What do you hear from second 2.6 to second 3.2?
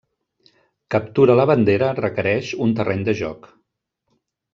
un terreny de